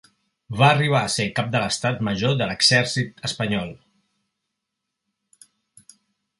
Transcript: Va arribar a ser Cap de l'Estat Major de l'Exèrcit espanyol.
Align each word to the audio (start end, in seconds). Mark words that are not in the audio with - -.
Va 0.61 0.69
arribar 0.75 1.01
a 1.07 1.11
ser 1.15 1.27
Cap 1.39 1.51
de 1.55 1.61
l'Estat 1.65 2.01
Major 2.09 2.33
de 2.41 2.47
l'Exèrcit 2.53 3.23
espanyol. 3.31 3.71